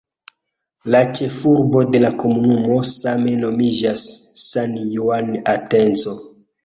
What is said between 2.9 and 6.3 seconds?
same nomiĝas "San Juan Atenco".